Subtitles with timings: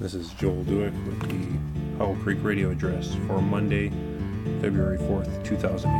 [0.00, 3.90] This is Joel Duick with the Howell Creek radio address for Monday,
[4.60, 5.92] February 4th, 2008.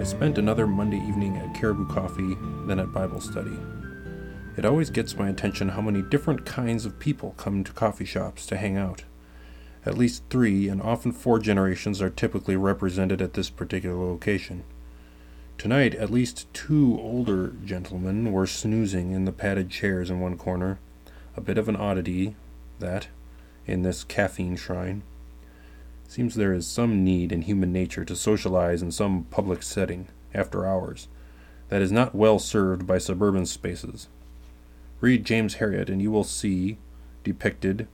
[0.00, 3.56] I spent another Monday evening at Caribou Coffee, then at Bible study.
[4.56, 8.44] It always gets my attention how many different kinds of people come to coffee shops
[8.46, 9.04] to hang out.
[9.86, 14.64] At least three and often four generations are typically represented at this particular location.
[15.62, 20.80] Tonight, at least two older gentlemen were snoozing in the padded chairs in one corner,
[21.36, 22.34] a bit of an oddity,
[22.80, 23.06] that,
[23.64, 25.04] in this caffeine shrine.
[26.08, 30.66] Seems there is some need in human nature to socialize in some public setting, after
[30.66, 31.06] hours,
[31.68, 34.08] that is not well served by suburban spaces.
[35.00, 36.76] Read James Herriot, and you will see
[37.22, 37.86] depicted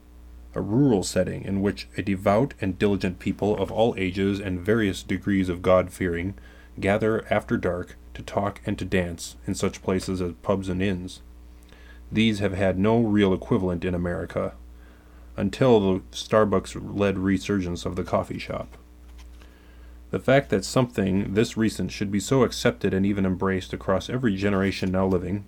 [0.55, 5.03] a rural setting in which a devout and diligent people of all ages and various
[5.03, 6.33] degrees of God fearing
[6.81, 11.21] gather after dark to talk and to dance in such places as pubs and inns.
[12.11, 14.55] These have had no real equivalent in America
[15.37, 18.77] until the Starbucks led resurgence of the coffee shop.
[20.11, 24.37] The fact that something this recent should be so accepted and even embraced across every
[24.37, 25.45] generation now living,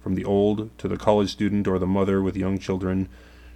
[0.00, 3.08] from the old to the college student or the mother with young children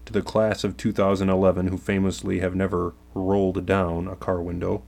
[0.04, 4.82] to the class of 2011 who famously have never rolled down a car window,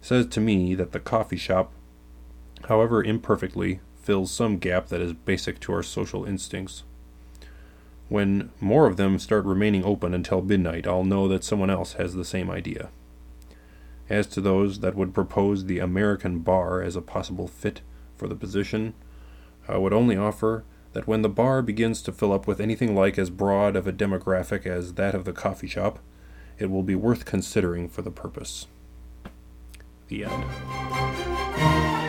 [0.00, 1.72] says to me that the coffee shop,
[2.68, 6.84] however imperfectly, fills some gap that is basic to our social instincts.
[8.08, 12.14] When more of them start remaining open until midnight, I'll know that someone else has
[12.14, 12.90] the same idea.
[14.08, 17.82] As to those that would propose the American bar as a possible fit
[18.16, 18.94] for the position,
[19.68, 23.16] I would only offer that when the bar begins to fill up with anything like
[23.16, 26.00] as broad of a demographic as that of the coffee shop,
[26.58, 28.66] it will be worth considering for the purpose.
[30.10, 31.99] The end.